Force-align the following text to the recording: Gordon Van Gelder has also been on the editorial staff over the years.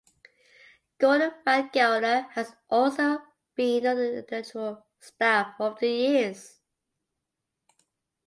Gordon 0.97 1.31
Van 1.45 1.69
Gelder 1.71 2.21
has 2.31 2.55
also 2.71 3.19
been 3.53 3.85
on 3.85 3.97
the 3.97 4.07
editorial 4.31 4.83
staff 4.99 5.53
over 5.59 5.77
the 5.79 5.87
years. 5.89 6.59